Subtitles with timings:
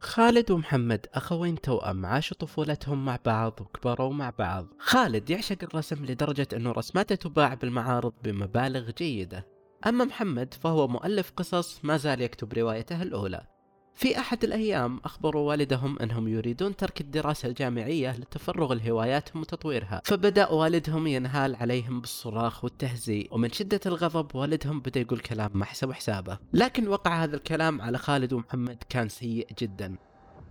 [0.00, 4.66] خالد ومحمد أخوين توأم عاشوا طفولتهم مع بعض وكبروا مع بعض.
[4.78, 9.46] خالد يعشق الرسم لدرجة أنه رسماته تباع بالمعارض بمبالغ جيدة.
[9.86, 13.57] أما محمد فهو مؤلف قصص ما زال يكتب روايته الأولى.
[13.98, 20.02] في أحد الأيام أخبروا والدهم أنهم يريدون ترك الدراسة الجامعية لتفرغ لهواياتهم وتطويرها.
[20.04, 25.92] فبدأ والدهم ينهال عليهم بالصراخ والتهزيء ومن شدة الغضب والدهم بدأ يقول كلام ما حسب
[25.92, 26.38] حسابه.
[26.52, 29.96] لكن وقع هذا الكلام على خالد ومحمد كان سيء جدا.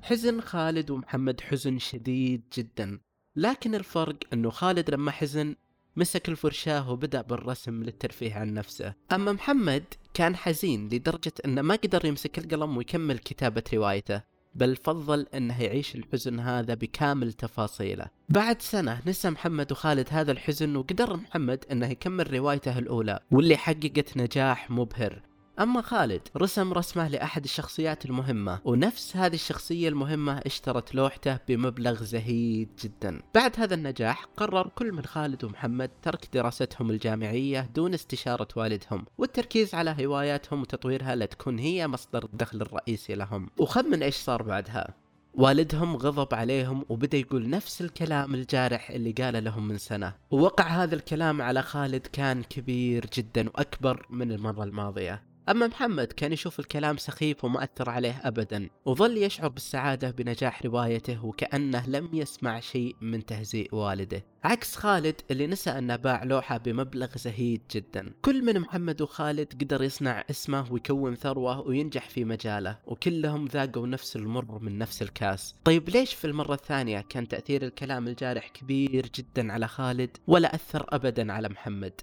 [0.02, 3.00] حزن خالد ومحمد حزن شديد جدا.
[3.36, 5.56] لكن الفرق أنه خالد لما حزن
[5.96, 8.94] مسك الفرشاة وبدأ بالرسم للترفيه عن نفسه.
[9.12, 9.84] أما محمد
[10.18, 14.22] كان حزين لدرجة أنه ما قدر يمسك القلم ويكمل كتابة روايته
[14.56, 18.06] بل فضل أنه يعيش الحزن هذا بكامل تفاصيله.
[18.30, 24.18] بعد سنة نسى محمد وخالد هذا الحزن وقدر محمد أنه يكمل روايته الأولى واللي حققت
[24.18, 25.22] نجاح مبهر.
[25.60, 32.70] أما خالد رسم رسمة لأحد الشخصيات المهمة ونفس هذه الشخصية المهمة اشترت لوحته بمبلغ زهيد
[32.84, 33.22] جدا.
[33.36, 39.76] بعد هذا النجاح قرر كل من خالد ومحمد ترك دراستهم الجامعية دون استشارة والدهم والتركيز
[39.76, 43.50] على هواياتهم وتطويرها لتكون هي مصدر الدخل الرئيسي لهم.
[43.58, 44.94] وخمن إيش صار بعدها؟
[45.34, 50.14] والدهم غضب عليهم وبدأ يقول نفس الكلام الجارح اللي قاله لهم من سنة.
[50.32, 55.37] ووقع هذا الكلام على خالد كان كبير جدا وأكبر من المرة الماضية.
[55.50, 61.26] أما محمد كان يشوف الكلام سخيف وما أثر عليه أبدا وظل يشعر بالسعادة بنجاح روايته
[61.26, 64.26] وكأنه لم يسمع شيء من تهزيء والده.
[64.44, 68.14] عكس خالد اللي نسى أنه باع لوحة بمبلغ زهيد جدا.
[68.22, 74.16] كل من محمد وخالد قدر يصنع اسمه ويكون ثروة وينجح في مجاله وكلهم ذاقوا نفس
[74.16, 75.56] المر من نفس الكاس.
[75.64, 80.86] طيب ليش في المرة الثانية كان تأثير الكلام الجارح كبير جدا على خالد ولا أثر
[80.90, 82.02] أبدا على محمد؟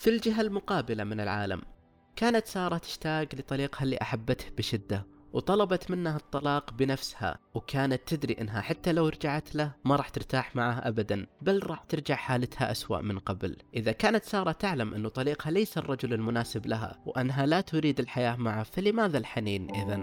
[0.00, 1.62] في الجهة المقابلة من العالم.
[2.16, 8.92] كانت سارة تشتاق لطليقها اللي أحبته بشدة وطلبت منه الطلاق بنفسها وكانت تدري إنها حتى
[8.92, 13.56] لو رجعت له ما راح ترتاح معه ابدا بل راح ترجع حالتها أسوأ من قبل.
[13.74, 18.62] إذا كانت سارة تعلم إنه طليقها ليس الرجل المناسب لها وأنها لا تريد الحياة معه
[18.62, 19.96] فلماذا الحنين اذا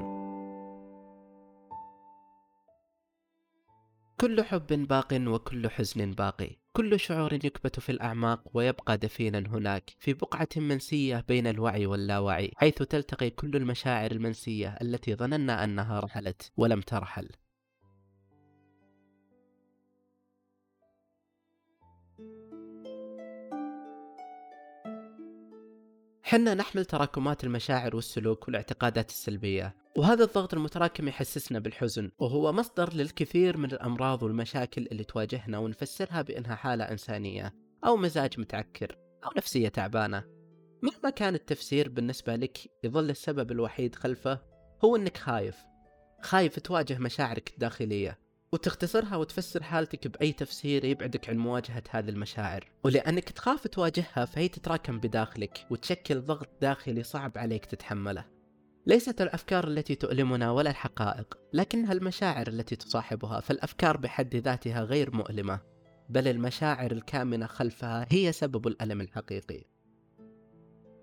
[4.21, 6.66] كل حب باق وكل حزن باقي.
[6.77, 12.73] كل شعور يكبت في الأعماق ويبقى دفينا هناك في بقعة منسية بين الوعي واللاوعي حيث
[12.73, 17.29] تلتقي كل المشاعر المنسية التي ظننا أنها رحلت ولم ترحل.
[26.23, 29.75] حنا نحمل تراكمات المشاعر والسلوك والاعتقادات السلبية.
[29.97, 36.55] وهذا الضغط المتراكم يحسسنا بالحزن وهو مصدر للكثير من الأمراض والمشاكل اللي تواجهنا ونفسرها بأنها
[36.55, 37.53] حالة إنسانية
[37.85, 40.23] أو مزاج متعكر أو نفسية تعبانة.
[40.81, 44.39] مهما كان التفسير بالنسبة لك يظل السبب الوحيد خلفه
[44.85, 45.55] هو أنك خايف.
[46.21, 48.19] خايف تواجه مشاعرك الداخلية
[48.51, 52.71] وتختصرها وتفسر حالتك بأي تفسير يبعدك عن مواجهة هذه المشاعر.
[52.83, 58.36] ولأنك تخاف تواجهها فهي تتراكم بداخلك وتشكل ضغط داخلي صعب عليك تتحمله.
[58.87, 65.59] ليست الأفكار التي تؤلمنا ولا الحقائق لكنها المشاعر التي تصاحبها فالأفكار بحد ذاتها غير مؤلمة
[66.09, 69.63] بل المشاعر الكامنة خلفها هي سبب الألم الحقيقي.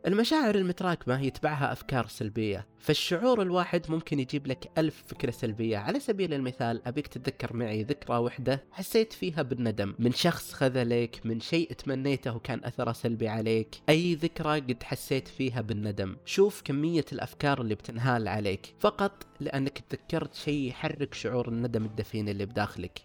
[0.06, 5.78] المشاعر المتراكمة يتبعها أفكار سلبية فالشعور الواحد ممكن يجيب لك ألف فكرة سلبية.
[5.78, 9.94] على سبيل المثال أبيك تتذكر معي ذكرى وحدة حسيت فيها بالندم.
[9.98, 13.80] من شخص خذلك من شيء تمنيته وكان أثره سلبي عليك.
[13.88, 16.16] أي ذكرى قد حسيت فيها بالندم.
[16.24, 18.74] شوف كمية الأفكار اللي بتنهال عليك.
[18.80, 23.02] فقط لأنك تذكرت شيء يحرك شعور الندم الدفين اللي بداخلك.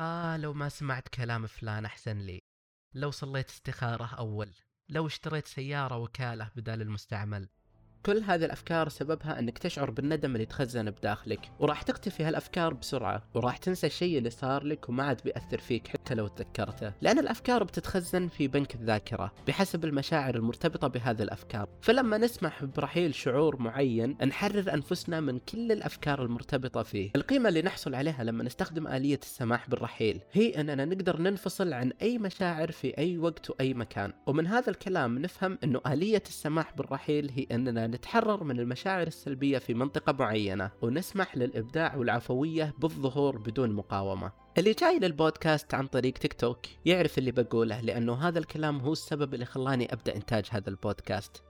[0.00, 2.38] آه لو ما سمعت كلام فلان أحسن لي.
[2.94, 4.50] لو صليت استخارة أول.
[4.90, 7.48] لو اشتريت سيارة وكالة بدال المستعمل.
[8.06, 13.56] كل هذه الأفكار سببها أنك تشعر بالندم اللي تخزن بداخلك وراح تختفي هالأفكار بسرعة وراح
[13.56, 16.92] تنسى الشيء اللي صار لك وما عاد بيأثر فيك حتى لو تذكرته.
[17.00, 21.68] لأن الأفكار بتتخزن في بنك الذاكرة بحسب المشاعر المرتبطة بهذه الأفكار.
[21.80, 27.10] فلما نسمح برحيل شعور معين نحرر أنفسنا من كل الأفكار المرتبطة فيه.
[27.16, 32.18] القيمة اللي نحصل عليها لما نستخدم آلية السماح بالرحيل هي أننا نقدر ننفصل عن أي
[32.18, 34.12] مشاعر في أي وقت وأي مكان.
[34.26, 39.74] ومن هذا الكلام نفهم إنه آلية السماح بالرحيل هي أننا نتحرر من المشاعر السلبية في
[39.74, 44.32] منطقة معينة ونسمح للإبداع والعفوية بالظهور بدون مقاومة.
[44.58, 49.34] اللي جاي للبودكاست عن طريق تيك توك يعرف اللي بقوله لأنه هذا الكلام هو السبب
[49.34, 51.42] اللي خلاني أبدأ إنتاج هذا البودكاست.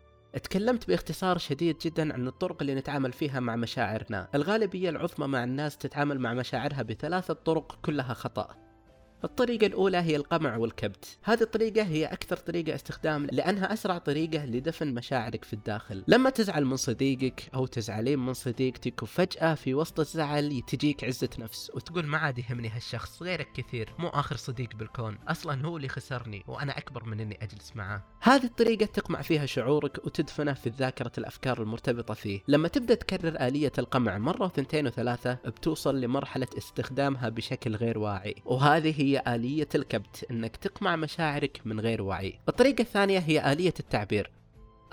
[0.43, 4.29] تكلمت باختصار شديد جدا عن الطرق اللي نتعامل فيها مع مشاعرنا.
[4.35, 8.70] الغالبية العظمى مع الناس تتعامل مع مشاعرها بثلاثة طرق كلها خطأ.
[9.25, 11.19] الطريقة الأولى هي القمع والكبت.
[11.23, 16.05] هذه الطريقة هي أكثر طريقة استخدام لأنها أسرع طريقة لدفن مشاعرك في الداخل.
[16.09, 21.71] لما تزعل من صديقك أو تزعلين من صديقتك وفجأة في وسط الزعل تجيك عزة نفس
[21.75, 25.19] وتقول ما عاد يهمني هالشخص غيرك كثير مو آخر صديق بالكون.
[25.29, 28.03] أصلا هو اللي خسرني وأنا أكبر من إني أجلس معاه.
[28.21, 32.41] هذه الطريقة تقمع فيها شعورك وتدفنه في ذاكرة الأفكار المرتبطة فيه.
[32.49, 38.35] لما تبدأ تكرر آلية القمع مرة وثنتين وثلاثة بتوصل لمرحلة استخدامها بشكل غير واعي.
[38.45, 42.39] وهذه هي هي آلية الكبت إنك تقمع مشاعرك من غير وعي.
[42.49, 44.31] الطريقة الثانية هي آلية التعبير.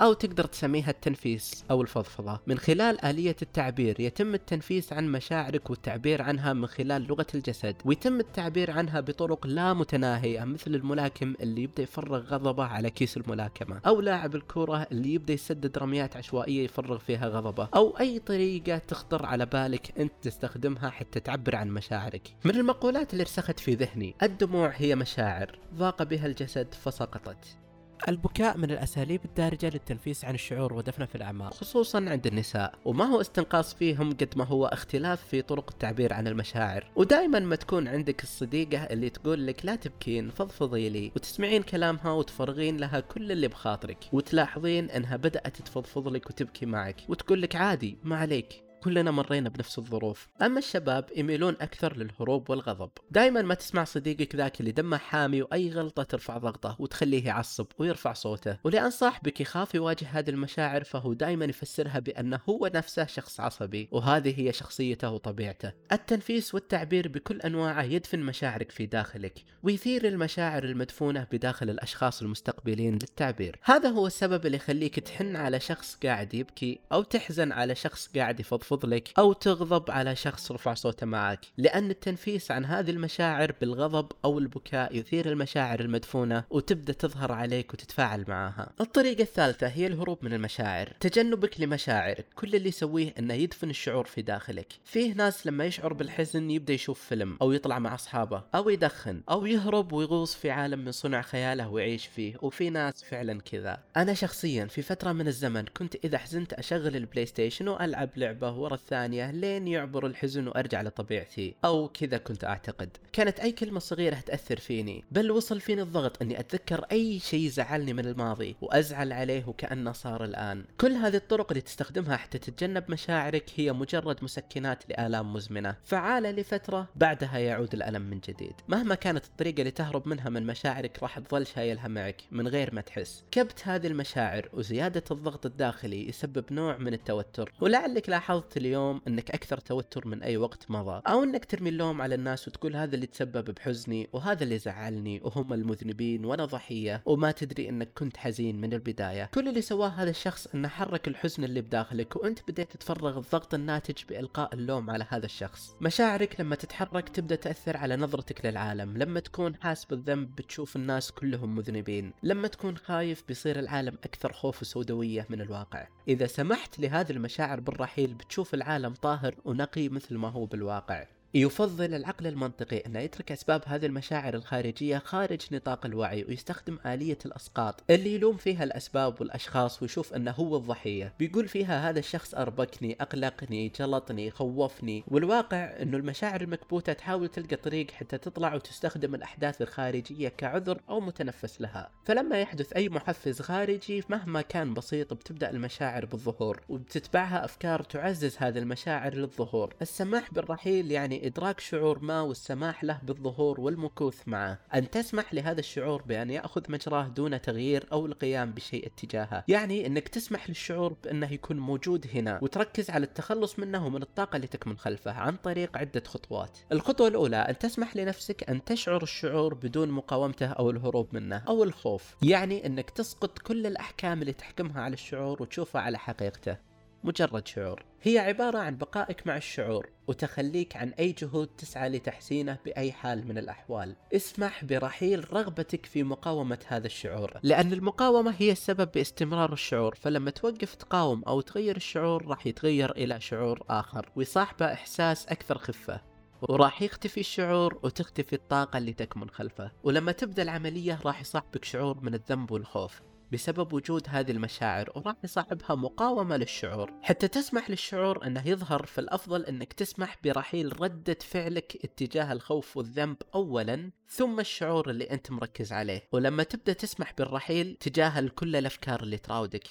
[0.02, 2.40] أو تقدر تسميها التنفيس أو الفضفضة.
[2.48, 8.20] من خلال آلية التعبير يتم التنفيس عن مشاعرك والتعبير عنها من خلال لغة الجسد ويتم
[8.20, 14.02] التعبير عنها بطرق لا متناهية مثل الملاكم اللي يبدأ يفرغ غضبه على كيس الملاكمة أو
[14.02, 19.46] لاعب الكرة اللي يبدأ يسدد رميات عشوائية يفرغ فيها غضبه أو أي طريقة تخطر على
[19.46, 22.36] بالك أنت تستخدمها حتى تعبر عن مشاعرك.
[22.46, 27.67] من المقولات اللي رسخت في ذهني الدموع هي مشاعر ضاق بها الجسد فسقطت.
[28.08, 33.22] البكاء من الأساليب الدارجة للتنفيس عن الشعور ودفنه في الأعماق خصوصا عند النساء وما هو
[33.22, 36.92] استنقاص فيهم قد ما هو اختلاف في طرق التعبير عن المشاعر.
[36.96, 42.78] ودائما ما تكون عندك الصديقة اللي تقول لك لا تبكين فضفضي لي وتسمعين كلامها وتفرغين
[42.78, 48.18] لها كل اللي بخاطرك وتلاحظين أنها بدأت تفضفض لك وتبكي معك وتقول لك عادي ما
[48.18, 48.67] عليك.
[48.88, 50.28] كلنا مرينا بنفس الظروف.
[50.42, 52.89] أما الشباب يميلون أكثر للهروب والغضب.
[53.12, 58.13] دائما ما تسمع صديقك ذاك اللي دمه حامي وأي غلطة ترفع ضغطه وتخليه يعصب ويرفع
[58.13, 58.57] صوته.
[58.63, 64.39] ولأن صاحبك يخاف يواجه هذه المشاعر فهو دائما يفسرها بأنه هو نفسه شخص عصبي وهذه
[64.39, 65.72] هي شخصيته وطبيعته.
[65.92, 73.60] التنفيس والتعبير بكل أنواعه يدفن مشاعرك في داخلك ويثير المشاعر المدفونة بداخل الأشخاص المستقبلين للتعبير.
[73.63, 78.39] هذا هو السبب اللي يخليك تحن على شخص قاعد يبكي أو تحزن على شخص قاعد
[78.39, 84.12] يفضفض فضلك أو تغضب على شخص رفع صوته معك لأن التنفيس عن هذه المشاعر بالغضب
[84.25, 88.69] أو البكاء يثير المشاعر المدفونة وتبدأ تظهر عليك وتتفاعل معها.
[88.81, 94.21] الطريقة الثالثة هي الهروب من المشاعر تجنبك لمشاعرك كل اللي يسويه أنه يدفن الشعور في
[94.21, 94.74] داخلك.
[94.85, 99.45] فيه ناس لما يشعر بالحزن يبدأ يشوف فيلم أو يطلع مع أصحابه أو يدخن أو
[99.45, 103.79] يهرب ويغوص في عالم من صنع خياله ويعيش فيه وفي ناس فعلا كذا.
[103.97, 108.74] أنا شخصيا في فترة من الزمن كنت إذا حزنت أشغل البلاي ستيشن وألعب لعبة ورا
[108.74, 111.56] الثانية لين يعبر الحزن وأرجع لطبيعتي.
[111.65, 112.98] أو كذا كنت أعتقد.
[113.13, 115.04] كانت أي كلمة صغيرة تأثر فيني.
[115.12, 120.24] بل وصل فيني الضغط إني أتذكر أي شيء زعلني من الماضي وأزعل عليه وكأنه صار
[120.24, 120.65] الآن.
[120.81, 125.75] كل هذه الطرق اللي تستخدمها حتى تتجنب مشاعرك هي مجرد مسكنات لآلام مزمنة.
[125.83, 128.53] فعالة لفترة بعدها يعود الألم من جديد.
[128.68, 132.81] مهما كانت الطريقة اللي تهرب منها من مشاعرك راح تظل شايلها معك من غير ما
[132.81, 133.24] تحس.
[133.31, 137.53] كبت هذه المشاعر وزيادة الضغط الداخلي يسبب نوع من التوتر.
[137.62, 142.16] ولعلك لاحظت اليوم إنك أكثر توتر من أي وقت مضى أو إنك ترمي اللوم على
[142.16, 147.70] الناس وتقول هذا اللي تسبب بحزني وهذا اللي زعلني وهم المذنبين وأنا ضحية وما تدري
[147.70, 149.30] إنك كنت حزين من البداية.
[149.34, 154.04] كل اللي سواه هذا الشخص إنه حرك الحزن اللي بداخلك وأنت بديت تفرغ الضغط الناتج
[154.10, 155.76] بإلقاء اللوم على هذا الشخص.
[155.82, 158.98] مشاعرك لما تتحرك تبدأ تأثر على نظرتك للعالم.
[158.98, 162.14] لما تكون حاس بالذنب بتشوف الناس كلهم مذنبين.
[162.24, 165.88] لما تكون خايف بيصير العالم أكثر خوف وسوداوية من الواقع.
[166.08, 171.06] إذا سمحت لهذه المشاعر بالرحيل بتشوف العالم طاهر ونقي مثل ما هو بالواقع.
[171.38, 177.84] يفضل العقل المنطقي أن يترك أسباب هذه المشاعر الخارجية خارج نطاق الوعي ويستخدم آلية الأسقاط.
[177.89, 181.13] اللي يلوم فيها الأسباب والأشخاص ويشوف أنه هو الضحية.
[181.20, 185.03] بيقول فيها هذا الشخص أربكني أقلقني جلطني خوفني.
[185.08, 191.62] والواقع أنه المشاعر المكبوتة تحاول تلقى طريق حتى تطلع وتستخدم الأحداث الخارجية كعذر أو متنفس
[191.62, 191.91] لها.
[192.06, 198.58] فلما يحدث أي محفز خارجي مهما كان بسيط بتبدأ المشاعر بالظهور وبتتبعها أفكار تعزز هذه
[198.58, 199.74] المشاعر للظهور.
[199.82, 204.60] السماح بالرحيل يعني إدراك شعور ما والسماح له بالظهور والمكوث معه.
[204.75, 209.43] أن تسمح لهذا الشعور بأن يأخذ مجراه دون تغيير أو القيام بشيء اتجاهه.
[209.48, 214.48] يعني أنك تسمح للشعور بأنه يكون موجود هنا وتركز على التخلص منه ومن الطاقة اللي
[214.48, 216.57] تكمن خلفه عن طريق عدة خطوات.
[216.72, 222.15] الخطوة الأولى أن تسمح لنفسك أن تشعر الشعور بدون مقاومته أو الهروب منه أو الخوف.
[222.22, 226.66] يعني أنك تسقط كل الأحكام اللي تحكمها على الشعور وتشوفه على حقيقته.
[227.04, 227.86] مجرد شعور.
[228.01, 233.38] هي عبارة عن بقائك مع الشعور وتخليك عن أي جهود تسعى لتحسينه بأي حال من
[233.38, 233.96] الأحوال.
[234.13, 237.39] اسمح برحيل رغبتك في مقاومة هذا الشعور.
[237.44, 243.22] لأن المقاومة هي السبب باستمرار الشعور فلما توقف تقاوم أو تغير الشعور راح يتغير إلى
[243.22, 246.01] شعور آخر ويصاحبه إحساس أكثر خفة.
[246.42, 249.72] وراح يختفي الشعور وتختفي الطاقة اللي تكمن خلفه.
[249.84, 253.01] ولما تبدأ العملية راح يصاحبك شعور من الذنب والخوف.
[253.31, 256.93] بسبب وجود هذه المشاعر وراح يصاحبها مقاومة للشعور.
[257.01, 263.91] حتى تسمح للشعور أنه يظهر فالأفضل أنك تسمح برحيل ردة فعلك اتجاه الخوف والذنب أولا
[264.07, 266.07] ثم الشعور اللي أنت مركز عليه.
[266.12, 269.67] ولما تبدأ تسمح بالرحيل تجاهل كل الأفكار اللي تراودك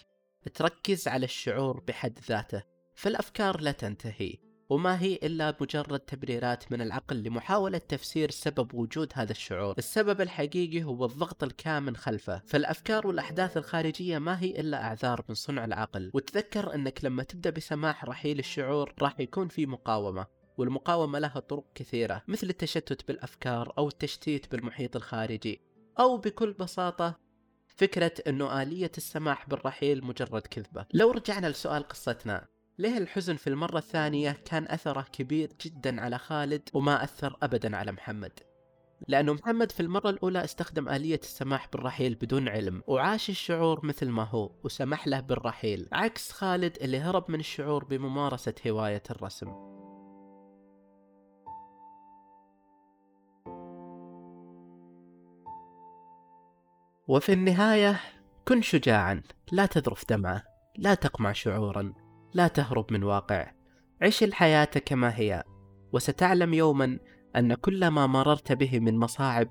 [0.55, 2.63] تركز على الشعور بحد ذاته.
[2.95, 4.46] فالأفكار لا تنتهي.
[4.69, 9.75] وما هي إلا مجرد تبريرات من العقل لمحاولة تفسير سبب وجود هذا الشعور.
[9.79, 12.43] السبب الحقيقي هو الضغط الكامن خلفه.
[12.47, 16.11] فالأفكار والأحداث الخارجية ما هي إلا أعذار من صنع العقل.
[16.15, 20.27] وتذكر أنك لما تبدأ بسماح رحيل الشعور راح يكون في مقاومة
[20.59, 25.61] والمقاومة لها طرق كثيرة مثل التشتت بالأفكار أو التشتيت بالمحيط الخارجي
[25.99, 27.21] أو بكل بساطة
[27.67, 30.87] فكرة أنه آلية السماح بالرحيل مجرد كذبة.
[30.95, 32.47] لو رجعنا لسؤال قصتنا
[32.79, 37.93] ليه الحزن في المرة الثانية كان أثره كبير جدا على خالد وما أثر أبدا على
[37.93, 38.33] محمد؟
[39.09, 44.23] لأنه محمد في المرة الأولى استخدم آلية السماح بالرحيل بدون علم وعاش الشعور مثل ما
[44.23, 49.77] هو وسمح له بالرحيل عكس خالد اللي هرب من الشعور بممارسة هواية الرسم.
[57.09, 58.01] وفي النهاية
[58.49, 60.43] كن شجاعا لا تذرف دمعة
[60.77, 62.06] لا تقمع شعورا.
[62.37, 63.53] لا تهرب من واقع
[64.03, 65.45] عش الحياة كما هي
[65.93, 66.99] وستعلم يوما
[67.37, 69.49] أن كل ما مررت به من مصاعب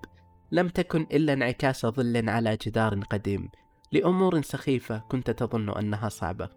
[0.51, 3.49] لم تكن إلا انعكاس ظل على جدار قديم.
[3.91, 6.49] لأمور سخيفة كنت تظن أنها صعبة.